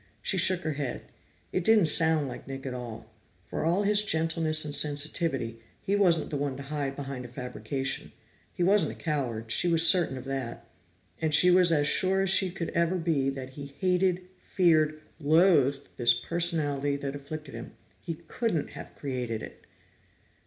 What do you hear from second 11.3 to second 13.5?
she was as sure as she could ever be